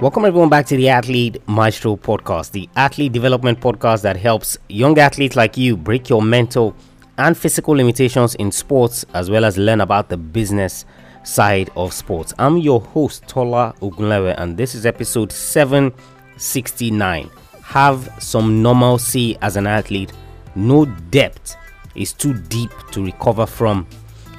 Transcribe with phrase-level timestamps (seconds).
[0.00, 4.96] Welcome everyone back to the Athlete Maestro podcast, the athlete development podcast that helps young
[4.98, 6.76] athletes like you break your mental
[7.18, 10.84] and physical limitations in sports as well as learn about the business
[11.24, 12.34] side of sports.
[12.38, 17.30] I'm your host Tola Ogunlewe and this is episode 769.
[17.62, 20.12] Have some normalcy as an athlete.
[20.54, 21.56] No depth
[21.96, 23.88] is too deep to recover from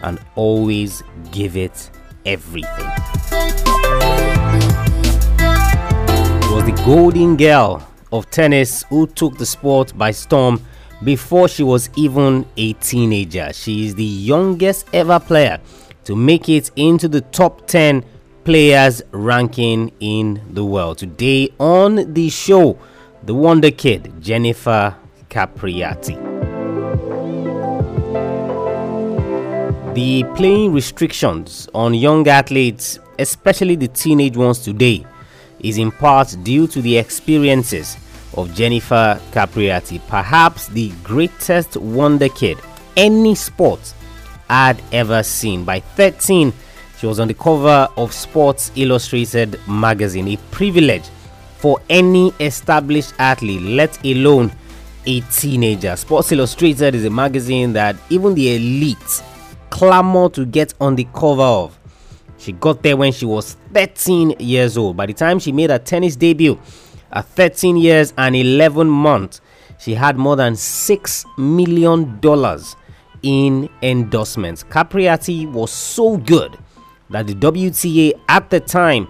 [0.02, 1.90] and always give it
[2.26, 2.90] everything.
[6.54, 10.62] was the golden girl of tennis who took the sport by storm
[11.04, 13.52] before she was even a teenager.
[13.54, 15.60] She is the youngest ever player
[16.06, 18.06] to make it into the top 10
[18.44, 21.00] players ranking in the world.
[21.00, 22.78] Today on the show,
[23.24, 24.96] the Wonder Kid, Jennifer
[25.30, 26.33] Capriati.
[29.94, 35.06] The playing restrictions on young athletes, especially the teenage ones today,
[35.60, 37.96] is in part due to the experiences
[38.36, 42.58] of Jennifer Capriati, perhaps the greatest wonder kid
[42.98, 43.94] any sport
[44.50, 45.64] had ever seen.
[45.64, 46.52] By 13,
[46.98, 51.08] she was on the cover of Sports Illustrated magazine, a privilege
[51.58, 54.52] for any established athlete, let alone
[55.06, 55.96] a teenager.
[55.96, 59.22] Sports Illustrated is a magazine that even the elite
[59.74, 61.80] clamor to get on the cover of.
[62.38, 64.96] She got there when she was 13 years old.
[64.96, 66.60] By the time she made her tennis debut
[67.12, 69.42] at 13 years and 11 months,
[69.80, 72.20] she had more than $6 million
[73.24, 74.64] in endorsements.
[74.64, 76.56] Capriati was so good
[77.10, 79.08] that the WTA at the time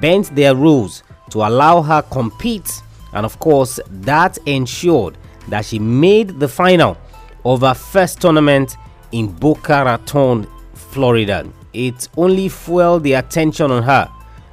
[0.00, 5.16] bent their rules to allow her compete and of course that ensured
[5.48, 6.98] that she made the final
[7.44, 8.76] of her first tournament
[9.12, 14.10] in Boca Raton, Florida it only fueled the attention on her.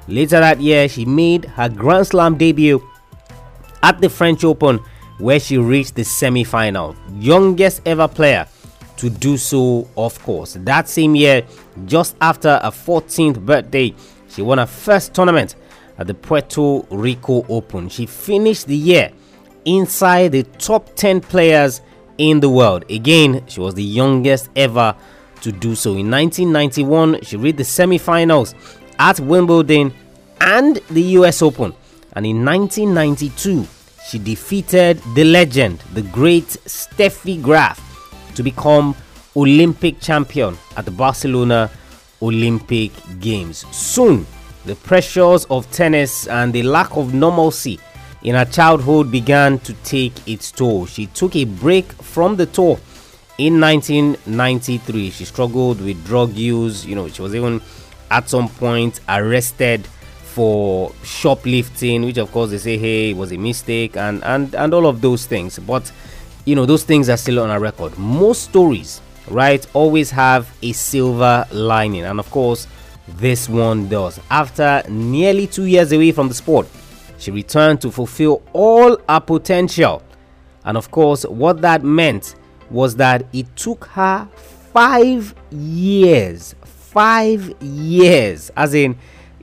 [0.08, 2.86] Later that year, she made her Grand Slam debut
[3.83, 4.80] at the French Open,
[5.17, 6.95] where she reached the semi final.
[7.20, 8.48] Youngest ever player
[8.98, 10.54] to do so, of course.
[10.61, 11.43] That same year,
[11.86, 13.93] just after her 14th birthday,
[14.30, 15.55] she won her first tournament
[15.98, 17.89] at the Puerto Rico Open.
[17.89, 19.11] She finished the year
[19.65, 21.82] inside the top 10 players
[22.17, 22.83] in the world.
[22.89, 24.95] Again, she was the youngest ever
[25.42, 25.92] to do so.
[25.92, 28.55] In 1991, she reached the semi finals
[29.00, 29.94] at Wimbledon
[30.42, 31.73] and the US Open.
[32.14, 33.67] And in 1992,
[34.08, 37.80] she defeated the legend, the great Steffi Graf,
[38.36, 38.95] to become
[39.36, 41.70] Olympic champion at the Barcelona
[42.22, 43.66] Olympic Games.
[43.72, 44.26] Soon,
[44.66, 47.80] the pressures of tennis and the lack of normalcy
[48.23, 50.86] in her childhood began to take its toll.
[50.86, 52.80] She took a break from the tour
[53.38, 57.61] in 1993 she struggled with drug use you know she was even
[58.10, 59.86] at some point arrested
[60.38, 64.72] for shoplifting which of course they say hey it was a mistake and and and
[64.72, 65.58] all of those things.
[65.58, 65.92] But
[66.45, 67.98] you know those things are still on a record.
[67.98, 72.04] Most stories right always have a silver lining.
[72.04, 72.67] And of course
[73.08, 74.20] this one does.
[74.30, 76.67] After nearly two years away from the sport
[77.17, 80.04] she returned to fulfill all her potential
[80.66, 82.36] and of course what that meant
[82.70, 84.28] was that it took her
[84.78, 86.56] five years.
[86.64, 88.52] Five years.
[88.56, 88.98] As in,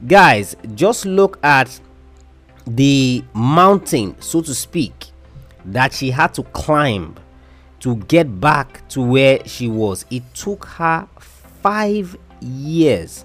[0.07, 1.81] guys, just look at
[2.67, 5.07] the mountain, so to speak,
[5.65, 7.17] that she had to climb
[7.81, 10.07] to get back to where she was.
[10.11, 11.09] It took her
[11.63, 13.25] five years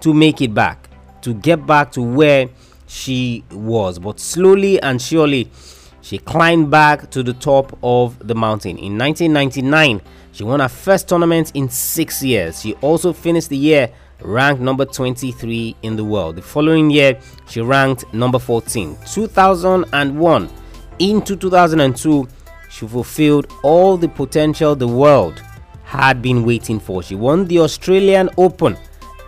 [0.00, 0.88] to make it back,
[1.22, 2.48] to get back to where
[2.94, 3.98] she was.
[3.98, 5.50] But slowly and surely,
[6.00, 8.78] she climbed back to the top of the mountain.
[8.78, 10.00] In 1999,
[10.32, 12.60] she won her first tournament in six years.
[12.60, 13.90] She also finished the year
[14.20, 16.36] ranked number 23 in the world.
[16.36, 17.18] The following year,
[17.48, 18.96] she ranked number 14.
[19.12, 20.50] 2001
[21.00, 22.28] into 2002,
[22.70, 25.42] she fulfilled all the potential the world
[25.82, 27.02] had been waiting for.
[27.02, 28.76] She won the Australian Open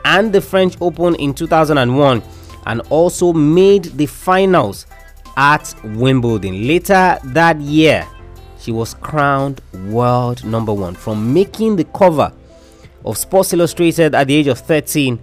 [0.04, 2.22] and the French Open in 2001
[2.66, 4.86] and also made the finals
[5.36, 6.66] at Wimbledon.
[6.66, 8.06] Later that year,
[8.58, 12.32] she was crowned world number one from making the cover
[13.04, 15.18] of Sports Illustrated at the age of 13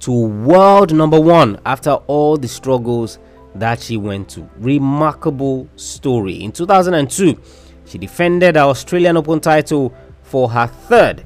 [0.00, 3.18] to world number one after all the struggles
[3.54, 4.48] that she went to.
[4.58, 6.42] Remarkable story.
[6.42, 7.40] In 2002,
[7.86, 11.24] she defended her Australian Open title for her third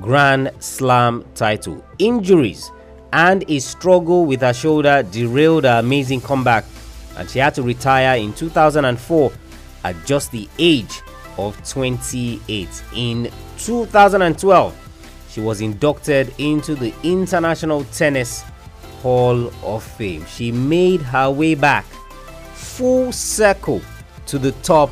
[0.00, 1.84] Grand Slam title.
[1.98, 2.70] Injuries
[3.12, 6.64] and a struggle with her shoulder derailed her amazing comeback
[7.16, 9.32] and she had to retire in 2004
[9.84, 11.02] at just the age
[11.38, 12.84] of 28.
[12.94, 18.42] In 2012, she was inducted into the International Tennis
[19.02, 20.24] Hall of Fame.
[20.26, 21.84] She made her way back
[22.54, 23.80] full circle
[24.26, 24.90] to the top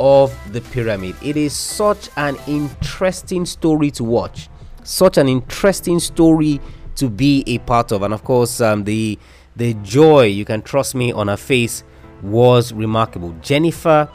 [0.00, 1.16] of the pyramid.
[1.22, 4.48] It is such an interesting story to watch,
[4.84, 6.60] such an interesting story
[6.98, 9.18] to be a part of, and of course, um, the
[9.56, 11.82] the joy you can trust me on her face
[12.22, 13.34] was remarkable.
[13.42, 14.08] Jennifer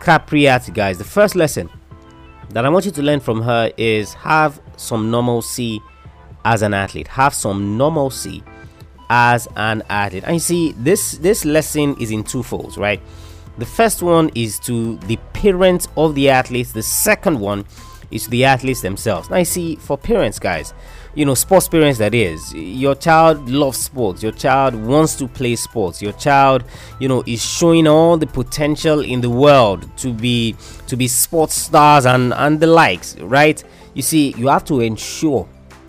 [0.00, 1.70] Capriati, guys, the first lesson
[2.50, 5.80] that I want you to learn from her is have some normalcy
[6.44, 7.08] as an athlete.
[7.08, 8.42] Have some normalcy
[9.10, 10.24] as an athlete.
[10.24, 13.00] And you see, this this lesson is in two folds, right?
[13.58, 16.72] The first one is to the parents of the athletes.
[16.72, 17.64] The second one
[18.10, 19.28] is the athletes themselves.
[19.28, 20.72] Now, you see, for parents, guys,
[21.18, 25.56] you know, sports parents that is, your child loves sports, your child wants to play
[25.56, 26.62] sports, your child,
[27.00, 30.54] you know, is showing all the potential in the world to be
[30.86, 33.64] to be sports stars and and the likes, right?
[33.94, 35.48] You see, you have to ensure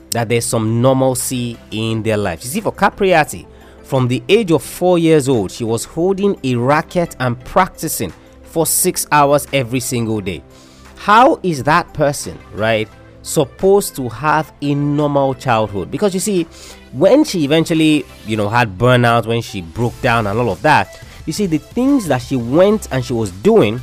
[0.09, 3.45] that there's some normalcy in their life You see, for Capriati,
[3.83, 8.11] from the age of four years old, she was holding a racket and practicing
[8.41, 10.43] for six hours every single day.
[10.95, 12.89] How is that person, right,
[13.21, 15.91] supposed to have a normal childhood?
[15.91, 16.43] Because you see,
[16.91, 21.01] when she eventually, you know, had burnout, when she broke down and all of that,
[21.25, 23.79] you see, the things that she went and she was doing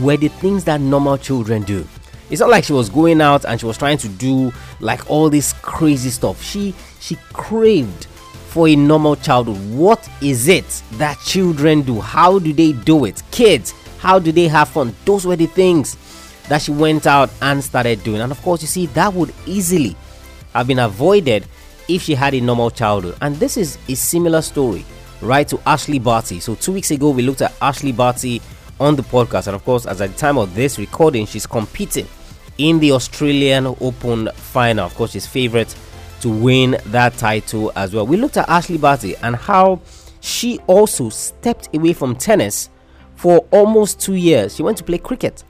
[0.00, 1.86] were the things that normal children do.
[2.30, 5.30] It's not like she was going out and she was trying to do like all
[5.30, 6.42] this crazy stuff.
[6.42, 8.06] She she craved
[8.48, 9.58] for a normal childhood.
[9.74, 12.00] What is it that children do?
[12.00, 13.22] How do they do it?
[13.30, 14.94] Kids, how do they have fun?
[15.04, 15.96] Those were the things
[16.48, 18.20] that she went out and started doing.
[18.20, 19.96] And of course, you see, that would easily
[20.52, 21.46] have been avoided
[21.88, 23.16] if she had a normal childhood.
[23.20, 24.84] And this is a similar story,
[25.20, 26.40] right, to Ashleigh Barty.
[26.40, 28.40] So, two weeks ago, we looked at Ashleigh Barty
[28.80, 29.46] on the podcast.
[29.46, 32.06] And of course, as at the time of this recording, she's competing
[32.58, 34.86] in the Australian Open final.
[34.86, 35.74] Of course, she's favorite
[36.20, 38.06] to win that title as well.
[38.06, 39.80] We looked at Ashleigh Barty and how
[40.20, 42.70] she also stepped away from tennis
[43.16, 44.56] for almost two years.
[44.56, 45.44] She went to play cricket.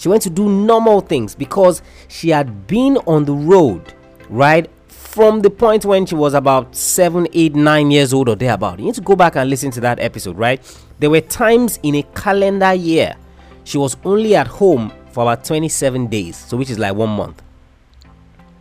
[0.00, 3.92] She went to do normal things because she had been on the road,
[4.30, 4.66] right?
[4.88, 8.78] From the point when she was about seven, eight, nine years old or thereabout.
[8.78, 10.58] You need to go back and listen to that episode, right?
[11.00, 13.14] There were times in a calendar year
[13.64, 17.42] she was only at home for about 27 days, so which is like one month.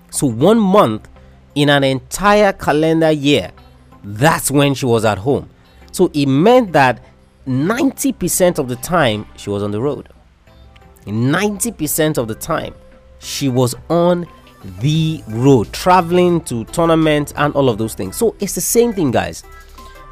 [0.10, 1.08] So, one month
[1.56, 3.52] in an entire calendar year,
[4.04, 5.50] that's when she was at home.
[5.94, 7.02] So, it meant that
[7.48, 10.10] 90% of the time she was on the road.
[11.12, 12.74] 90% of the time
[13.20, 14.28] she was on
[14.82, 18.18] the road, traveling to tournaments and all of those things.
[18.18, 19.44] So, it's the same thing, guys,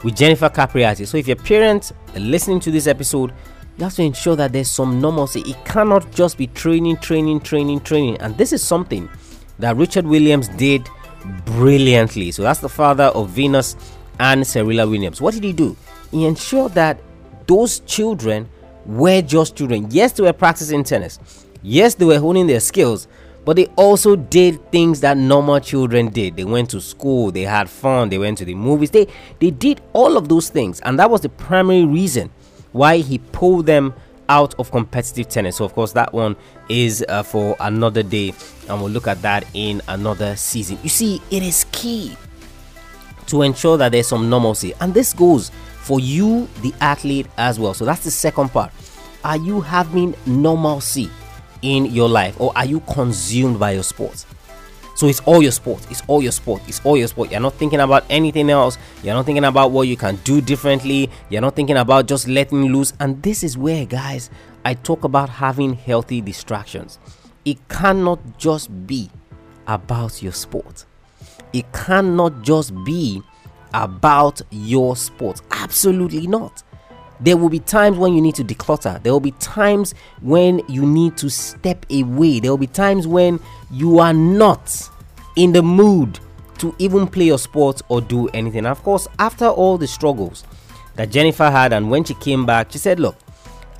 [0.03, 1.05] with Jennifer Capriati.
[1.05, 3.33] So, if your parents are listening to this episode,
[3.77, 5.41] you have to ensure that there's some normalcy.
[5.41, 8.17] It cannot just be training, training, training, training.
[8.17, 9.07] And this is something
[9.59, 10.89] that Richard Williams did
[11.45, 12.31] brilliantly.
[12.31, 13.75] So that's the father of Venus
[14.19, 15.21] and Serena Williams.
[15.21, 15.75] What did he do?
[16.11, 16.99] He ensured that
[17.45, 18.49] those children
[18.87, 19.87] were just children.
[19.89, 21.19] Yes, they were practicing tennis.
[21.61, 23.07] Yes, they were honing their skills,
[23.45, 26.35] but they also did things that normal children did.
[26.35, 28.91] They went to school, they had fun, they went to the movies.
[28.91, 29.07] They
[29.39, 32.29] they did all of those things, and that was the primary reason
[32.71, 33.93] why he pulled them
[34.29, 35.57] out of competitive tennis.
[35.57, 36.35] So, of course, that one
[36.69, 38.33] is uh, for another day,
[38.69, 40.77] and we'll look at that in another season.
[40.83, 42.15] You see, it is key
[43.27, 45.51] to ensure that there's some normalcy, and this goes
[45.87, 47.73] for you, the athlete, as well.
[47.73, 48.71] So, that's the second part.
[49.23, 51.09] Are you having normalcy
[51.61, 54.25] in your life, or are you consumed by your sport?
[54.97, 55.85] So it's all your sport.
[55.91, 56.63] It's all your sport.
[56.67, 57.29] It's all your sport.
[57.29, 58.79] You're not thinking about anything else.
[59.03, 61.11] You're not thinking about what you can do differently.
[61.29, 62.93] You're not thinking about just letting loose.
[62.99, 64.31] And this is where, guys,
[64.65, 66.97] I talk about having healthy distractions.
[67.45, 69.11] It cannot just be
[69.67, 70.85] about your sport.
[71.53, 73.21] It cannot just be
[73.83, 75.41] about your sport.
[75.51, 76.63] Absolutely not.
[77.19, 79.01] There will be times when you need to declutter.
[79.01, 82.39] There will be times when you need to step away.
[82.39, 83.39] There will be times when
[83.71, 84.89] you are not
[85.35, 86.19] in the mood
[86.59, 88.65] to even play your sport or do anything.
[88.65, 90.43] Of course, after all the struggles
[90.95, 93.15] that Jennifer had, and when she came back, she said, Look,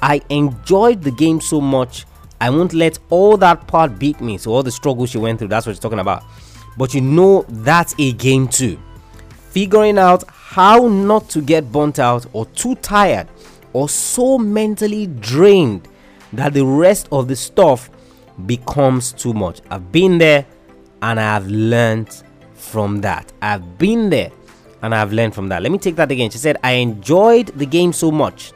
[0.02, 2.06] I enjoyed the game so much,
[2.40, 4.38] I won't let all that part beat me.
[4.38, 6.24] So, all the struggles she went through, that's what she's talking about.
[6.78, 8.80] But you know, that's a game too.
[9.58, 13.28] Figuring out how not to get burnt out or too tired
[13.74, 15.88] or so mentally drained
[16.32, 17.90] that the rest of the stuff
[18.46, 19.62] becomes too much.
[19.72, 20.46] I've been there
[21.02, 22.22] and I have learned
[22.54, 23.34] from that.
[23.42, 24.30] I've been there
[24.84, 25.64] and I've learned from that.
[25.64, 26.30] Let me take that again.
[26.30, 28.54] She said, I enjoyed the game so much.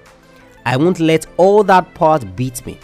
[0.67, 2.77] I won't let all that part beat me.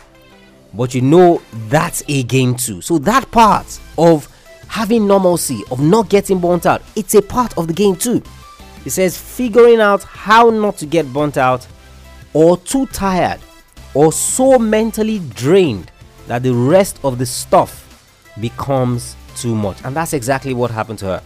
[0.73, 2.81] But you know, that's a game too.
[2.81, 4.27] So, that part of
[4.67, 6.81] having normalcy, of not getting burnt out.
[6.95, 8.21] It's a part of the game too.
[8.85, 11.67] It says figuring out how not to get burnt out
[12.33, 13.39] or too tired
[13.93, 15.91] or so mentally drained
[16.27, 17.83] that the rest of the stuff
[18.39, 19.77] becomes too much.
[19.83, 21.23] And that's exactly what happened to her.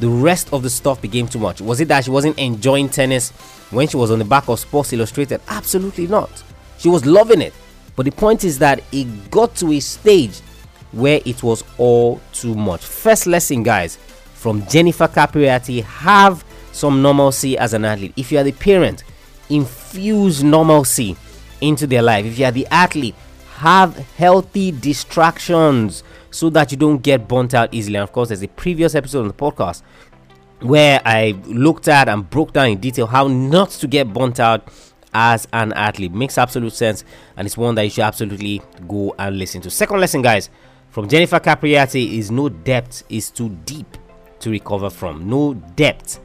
[0.00, 1.60] The rest of the stuff became too much.
[1.60, 3.30] Was it that she wasn't enjoying tennis
[3.70, 5.40] when she was on the back of Sports Illustrated?
[5.48, 6.30] Absolutely not.
[6.78, 7.54] She was loving it.
[7.94, 10.40] But the point is that it got to a stage
[10.92, 12.84] where it was all too much.
[12.84, 13.96] First lesson, guys,
[14.34, 18.12] from Jennifer Capriati have some normalcy as an athlete.
[18.16, 19.04] If you are the parent,
[19.50, 21.16] infuse normalcy
[21.60, 22.26] into their life.
[22.26, 23.14] If you are the athlete,
[23.56, 27.96] have healthy distractions so that you don't get burnt out easily.
[27.96, 29.82] And of course, there's a previous episode on the podcast
[30.60, 34.68] where I looked at and broke down in detail how not to get burnt out
[35.14, 36.12] as an athlete.
[36.12, 37.04] Makes absolute sense,
[37.36, 39.70] and it's one that you should absolutely go and listen to.
[39.70, 40.48] Second lesson, guys,
[40.92, 43.96] from Jennifer Capriati is no depth is too deep
[44.40, 45.26] to recover from.
[45.26, 46.20] No depth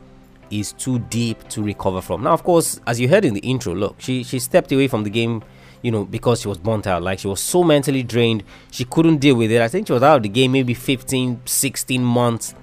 [0.52, 2.24] is too deep to recover from.
[2.24, 5.06] Now, of course, as you heard in the intro, look, she she stepped away from
[5.06, 5.42] the game,
[5.82, 7.02] you know, because she was burnt out.
[7.02, 9.62] Like she was so mentally drained, she couldn't deal with it.
[9.62, 12.54] I think she was out of the game maybe 15, 16 months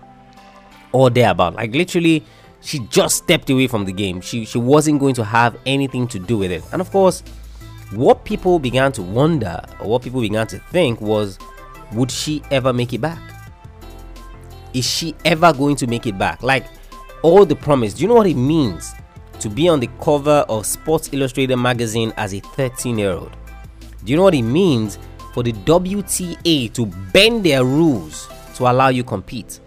[0.92, 1.54] or thereabout.
[1.54, 2.22] Like literally,
[2.60, 4.20] she just stepped away from the game.
[4.20, 6.64] She she wasn't going to have anything to do with it.
[6.70, 7.22] And of course,
[7.92, 11.38] what people began to wonder or what people began to think was,
[11.94, 13.20] would she ever make it back?
[14.72, 16.42] Is she ever going to make it back?
[16.42, 16.66] Like
[17.22, 17.94] all the promise.
[17.94, 18.92] Do you know what it means
[19.40, 23.36] to be on the cover of Sports Illustrated magazine as a 13 year old?
[24.04, 24.98] Do you know what it means
[25.32, 29.60] for the WTA to bend their rules to allow you compete?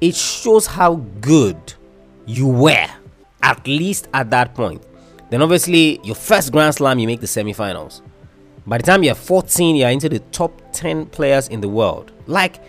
[0.00, 1.74] It shows how good
[2.26, 2.88] you were,
[3.42, 4.82] at least at that point.
[5.30, 8.02] Then obviously your first Grand Slam you make the semifinals.
[8.70, 12.12] By the time you're 14, you're into the top 10 players in the world.
[12.28, 12.60] Like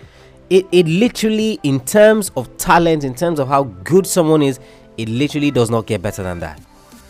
[0.50, 4.60] it, it literally in terms of talent in terms of how good someone is
[4.98, 6.60] it literally does not get better than that.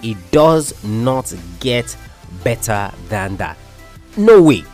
[0.03, 1.95] It does not get
[2.43, 3.57] better than that.
[4.17, 4.65] No way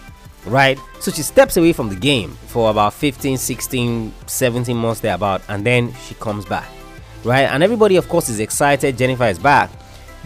[0.48, 0.80] right?
[1.00, 5.44] So she steps away from the game for about 15 16 17 months there about
[5.48, 6.68] and then she comes back
[7.24, 7.44] right?
[7.44, 8.98] And everybody of course is excited.
[8.98, 9.70] Jennifer is back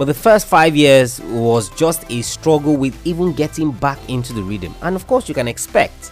[0.01, 4.41] but the first five years was just a struggle with even getting back into the
[4.41, 6.11] rhythm and of course you can expect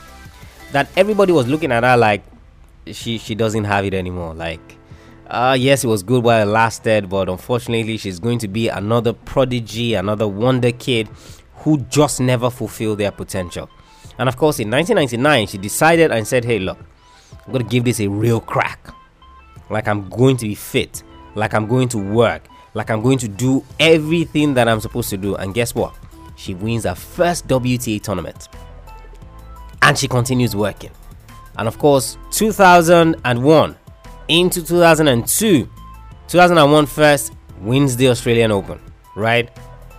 [0.71, 2.21] that everybody was looking at her like
[2.93, 4.33] she she doesn't have it anymore.
[4.33, 4.77] Like,
[5.27, 9.13] uh yes, it was good while it lasted, but unfortunately, she's going to be another
[9.13, 11.09] prodigy, another wonder kid
[11.57, 13.69] who just never fulfilled their potential.
[14.17, 16.77] And of course, in 1999, she decided and said, "Hey, look,
[17.47, 18.93] I'm to give this a real crack.
[19.69, 21.03] Like I'm going to be fit,
[21.35, 25.17] like I'm going to work, like I'm going to do everything that I'm supposed to
[25.17, 25.95] do." And guess what?
[26.35, 28.47] She wins her first WTA tournament
[29.81, 30.91] and she continues working.
[31.57, 33.75] And of course, 2001
[34.27, 35.69] into 2002,
[36.27, 38.79] 2001 first wins the Australian Open,
[39.15, 39.49] right?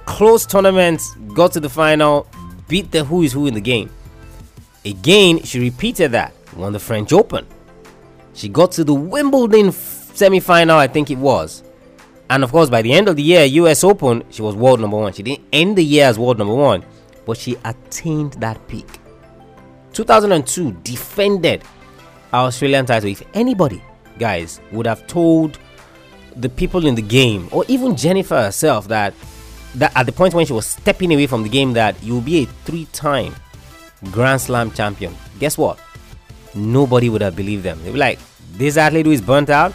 [0.07, 2.27] Close tournaments, got to the final,
[2.69, 3.91] beat the who is who in the game.
[4.85, 7.47] Again, she repeated that, won the French Open.
[8.33, 11.63] She got to the Wimbledon semi final, I think it was.
[12.31, 14.97] And of course, by the end of the year, US Open, she was world number
[14.97, 15.13] one.
[15.13, 16.85] She didn't end the year as world number one,
[17.27, 18.87] but she attained that peak.
[19.93, 21.65] 2002 defended
[22.33, 23.11] our Australian title.
[23.11, 23.83] If anybody,
[24.17, 25.59] guys, would have told
[26.37, 29.13] the people in the game, or even Jennifer herself, that
[29.75, 32.43] that at the point when she was stepping away from the game, that you'll be
[32.43, 33.35] a three-time
[34.11, 35.15] Grand Slam champion.
[35.41, 35.79] Guess what?
[36.55, 37.83] Nobody would have believed them.
[37.83, 38.19] They'd be like,
[38.53, 39.75] "This athlete who is burnt out.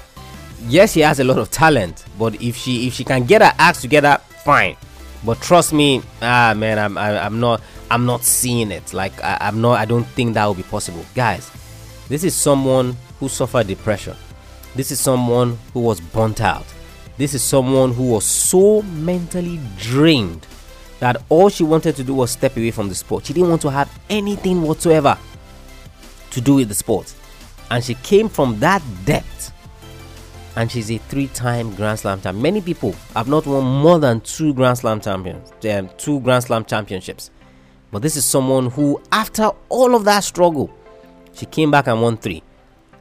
[0.67, 3.53] Yes, she has a lot of talent, but if she if she can get her
[3.57, 4.75] acts together, fine.
[5.23, 8.93] But trust me, ah man, I'm I, am i am not I'm not seeing it.
[8.93, 9.79] Like I, I'm not.
[9.79, 11.51] I don't think that will be possible, guys.
[12.07, 14.15] This is someone who suffered depression.
[14.75, 16.65] This is someone who was burnt out.
[17.17, 20.45] This is someone who was so mentally drained
[20.99, 23.25] that all she wanted to do was step away from the sport.
[23.25, 25.17] She didn't want to have anything whatsoever
[26.31, 27.13] to do with the sport.
[27.71, 29.53] And she came from that depth.
[30.55, 32.41] And she's a three-time Grand Slam champion.
[32.41, 36.63] Many people have not won more than two Grand Slam champions, um, two Grand Slam
[36.63, 37.29] championships.
[37.91, 40.69] But this is someone who, after all of that struggle,
[41.33, 42.41] she came back and won three.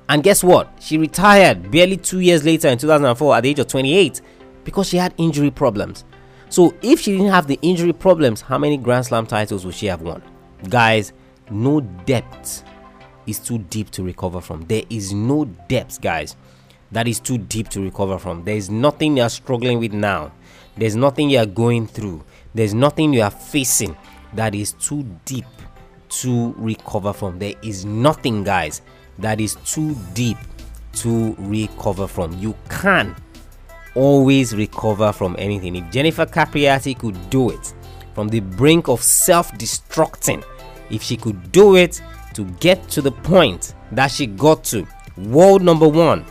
[0.08, 0.70] And guess what?
[0.80, 4.20] She retired barely two years later in 2004 at the age of 28
[4.64, 6.04] because she had injury problems.
[6.50, 9.86] So, if she didn't have the injury problems, how many Grand Slam titles would she
[9.86, 10.22] have won?
[10.68, 11.12] Guys,
[11.50, 12.62] no depth
[13.26, 14.62] is too deep to recover from.
[14.62, 16.36] There is no depth, guys,
[16.94, 18.44] that is too deep to recover from.
[18.44, 20.32] There is nothing you are struggling with now.
[20.76, 22.24] There's nothing you are going through.
[22.54, 23.96] There's nothing you are facing
[24.34, 25.44] that is too deep
[26.08, 27.40] to recover from.
[27.40, 28.80] There is nothing, guys,
[29.18, 30.38] that is too deep
[30.94, 32.38] to recover from.
[32.38, 33.16] You can
[33.96, 35.74] always recover from anything.
[35.74, 37.74] If Jennifer Capriati could do it
[38.14, 40.44] from the brink of self destructing,
[40.90, 42.00] if she could do it
[42.34, 44.86] to get to the point that she got to,
[45.16, 46.24] world number one,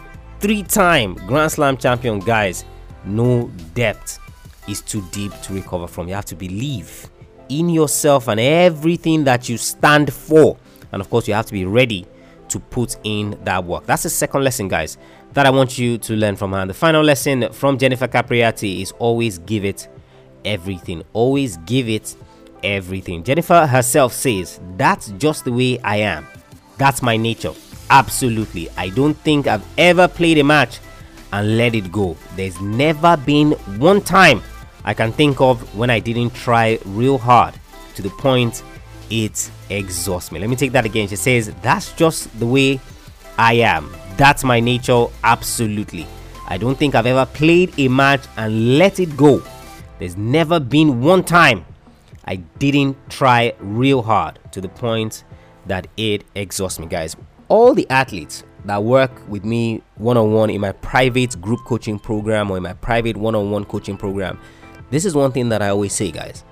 [0.43, 2.65] three time Grand Slam champion, guys,
[3.05, 4.19] no depth
[4.67, 6.09] is too deep to recover from.
[6.09, 7.09] You have to believe
[7.47, 10.57] in yourself and everything that you stand for.
[10.91, 12.05] And of course, you have to be ready
[12.49, 13.85] to put in that work.
[13.85, 14.97] That's the second lesson, guys,
[15.31, 16.59] that I want you to learn from her.
[16.59, 19.87] And the final lesson from Jennifer Capriati is always give it
[20.43, 21.03] everything.
[21.13, 22.17] Always give it
[22.63, 23.23] everything.
[23.23, 26.27] Jennifer herself says, That's just the way I am.
[26.77, 27.53] That's my nature.
[27.89, 28.69] Absolutely.
[28.77, 30.79] I don't think I've ever played a match
[31.31, 32.15] and let it go.
[32.35, 34.41] There's never been one time
[34.85, 37.55] I can think of when I didn't try real hard
[37.95, 38.63] to the point
[39.09, 40.39] it exhausts me.
[40.39, 41.07] Let me take that again.
[41.07, 42.79] She says, That's just the way
[43.37, 43.95] I am.
[44.17, 46.07] That's my nature, absolutely.
[46.47, 49.41] I don't think I've ever played a match and let it go.
[49.99, 51.65] There's never been one time
[52.25, 55.23] I didn't try real hard to the point
[55.65, 57.15] that it exhausts me, guys.
[57.47, 61.99] All the athletes that work with me one on one in my private group coaching
[61.99, 64.39] program or in my private one on one coaching program,
[64.89, 66.43] this is one thing that I always say, guys.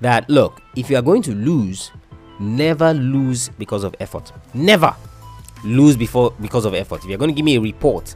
[0.00, 1.90] That look, if you are going to lose,
[2.38, 4.32] never lose because of effort.
[4.52, 4.94] Never
[5.64, 7.04] lose before because of effort.
[7.04, 8.14] If you're going to give me a report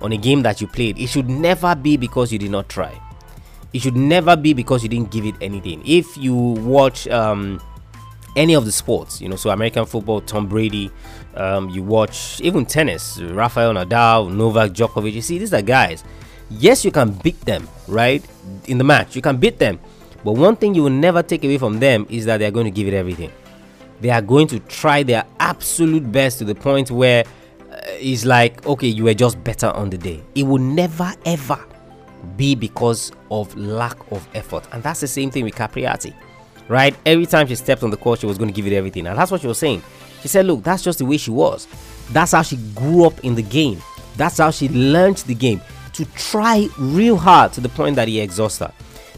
[0.00, 3.00] on a game that you played, it should never be because you did not try.
[3.72, 5.82] It should never be because you didn't give it anything.
[5.84, 7.60] If you watch um,
[8.36, 10.90] any of the sports, you know, so American football, Tom Brady,
[11.34, 15.12] um, you watch even tennis, Rafael Nadal, Novak Djokovic.
[15.12, 16.04] You see, these are guys
[16.50, 18.24] yes, you can beat them, right?
[18.66, 19.78] In the match, you can beat them.
[20.24, 22.70] But one thing you will never take away from them is that they're going to
[22.70, 23.32] give it everything.
[24.00, 27.24] They are going to try their absolute best to the point where
[27.70, 30.22] uh, it's like, okay, you were just better on the day.
[30.34, 31.64] It will never ever
[32.36, 34.66] be because of lack of effort.
[34.72, 36.14] And that's the same thing with Capriati,
[36.68, 36.96] right?
[37.04, 39.06] Every time she stepped on the court, she was going to give it everything.
[39.06, 39.82] And that's what she was saying.
[40.22, 41.66] She said, look, that's just the way she was.
[42.10, 43.80] That's how she grew up in the game.
[44.16, 45.60] That's how she learned the game
[45.92, 48.72] to try real hard to the point that he exhausts her.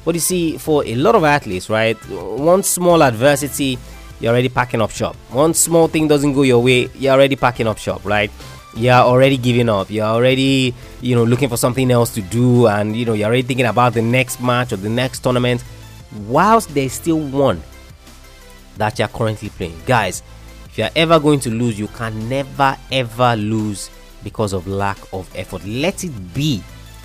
[0.04, 3.78] But you see, for a lot of athletes, right, one small adversity,
[4.18, 5.16] you're already packing up shop.
[5.30, 8.30] One small thing doesn't go your way, you're already packing up shop, right?
[8.76, 9.90] You're already giving up.
[9.90, 13.42] You're already, you know, looking for something else to do, and you know, you're already
[13.42, 15.64] thinking about the next match or the next tournament.
[16.26, 17.62] Whilst there's still one
[18.76, 20.22] that you're currently playing, guys,
[20.66, 23.90] if you're ever going to lose, you can never ever lose
[24.22, 25.64] because of lack of effort.
[25.64, 26.62] Let it be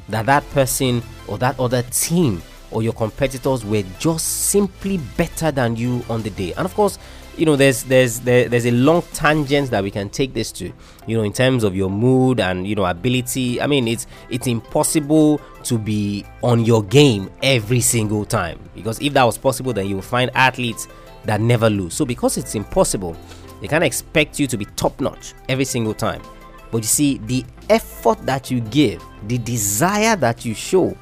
[0.09, 2.41] that that person or that other team
[2.71, 6.53] or your competitors were just simply better than you on the day.
[6.53, 6.99] And of course,
[7.37, 10.71] you know, there's there's there, there's a long tangent that we can take this to.
[11.07, 13.61] You know, in terms of your mood and you know ability.
[13.61, 19.13] I mean, it's it's impossible to be on your game every single time because if
[19.13, 20.87] that was possible, then you will find athletes
[21.25, 21.93] that never lose.
[21.93, 23.15] So because it's impossible,
[23.61, 26.21] they can't expect you to be top notch every single time.
[26.71, 30.95] But you see, the effort that you give, the desire that you show,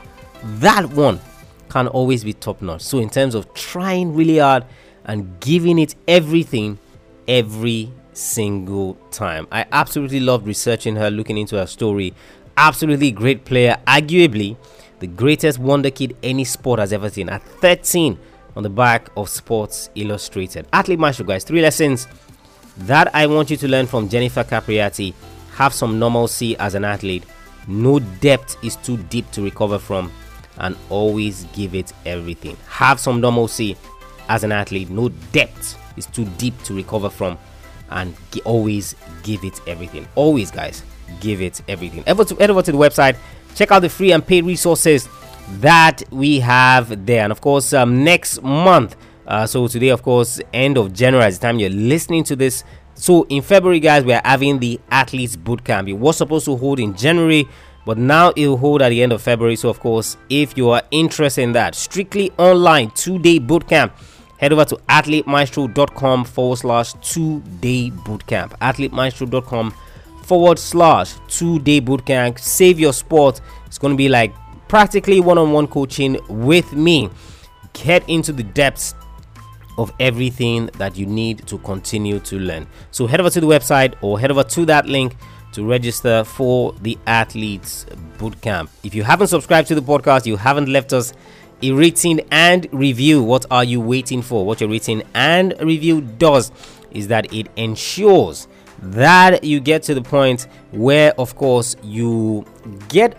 [0.44, 1.20] that one
[1.70, 2.82] can always be top notch.
[2.82, 4.66] So, in terms of trying really hard
[5.06, 6.78] and giving it everything
[7.28, 12.14] every single time, I absolutely loved researching her, looking into her story.
[12.56, 14.58] Absolutely great player, arguably
[15.04, 17.28] the greatest wonder kid any sport has ever seen.
[17.28, 18.18] At 13
[18.56, 20.66] on the back of Sports Illustrated.
[20.72, 22.08] Athlete Maestro, guys, three lessons
[22.78, 25.14] that I want you to learn from Jennifer Capriati
[25.56, 27.26] have some normalcy as an athlete.
[27.68, 30.10] No depth is too deep to recover from,
[30.60, 32.56] and always give it everything.
[32.70, 33.76] Have some normalcy
[34.34, 34.90] as an athlete.
[34.90, 37.38] No depth is too deep to recover from,
[37.90, 38.16] and
[38.46, 40.08] always give it everything.
[40.16, 40.84] Always, guys,
[41.22, 42.04] give it everything.
[42.08, 43.16] Ever to, head over to the website,
[43.56, 45.08] check out the free and paid resources
[45.60, 47.24] that we have there.
[47.24, 48.96] And of course, um, next month,
[49.28, 52.64] uh, so today, of course, end of January, is the time you're listening to this,
[52.96, 55.90] so in February, guys, we are having the athletes bootcamp.
[55.90, 57.48] It was supposed to hold in January,
[57.86, 59.56] but now it will hold at the end of February.
[59.56, 63.92] So of course, if you are interested in that, strictly online two-day bootcamp,
[64.44, 68.50] head over to athletemaestro.com forward slash two-day bootcamp.
[68.60, 69.74] Athletemaestro.com
[70.24, 72.38] forward slash two-day bootcamp.
[72.38, 73.40] Save your sport.
[73.66, 74.34] It's going to be like
[74.68, 77.10] practically one-on-one coaching with me.
[77.72, 78.96] Get into the depths
[79.78, 82.68] of everything that you need to continue to learn.
[82.92, 85.16] So head over to the website or head over to that link
[85.54, 87.86] to register for the Athletes
[88.18, 88.68] Bootcamp.
[88.84, 91.14] If you haven't subscribed to the podcast, you haven't left us
[91.64, 94.46] a rating and review, what are you waiting for?
[94.46, 96.52] What your rating and review does
[96.92, 98.48] is that it ensures
[98.82, 102.46] that you get to the point where, of course, you
[102.90, 103.18] get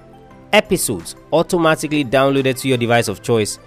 [0.53, 3.59] episodes automatically downloaded to your device of choice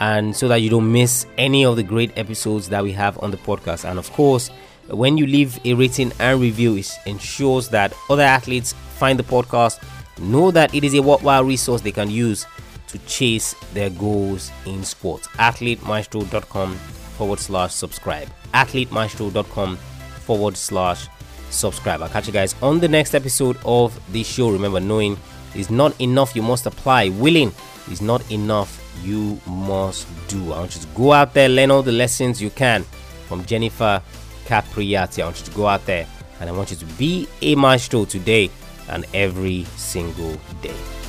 [0.00, 3.30] and so that you don't miss any of the great episodes that we have on
[3.30, 4.50] the podcast and of course
[4.88, 9.82] when you leave a rating and review it ensures that other athletes find the podcast
[10.18, 12.46] know that it is a worthwhile resource they can use
[12.94, 16.74] to chase their goals in sports athletemaestro.com
[17.18, 19.76] forward slash subscribe athletemaestro.com
[20.26, 21.08] forward slash
[21.50, 25.16] subscribe i'll catch you guys on the next episode of the show remember knowing
[25.54, 27.10] is not enough, you must apply.
[27.10, 27.52] Willing
[27.90, 30.52] is not enough, you must do.
[30.52, 32.84] I want you to go out there, learn all the lessons you can
[33.26, 34.02] from Jennifer
[34.46, 35.22] Capriati.
[35.22, 36.06] I want you to go out there
[36.40, 38.50] and I want you to be a maestro today
[38.88, 41.03] and every single day.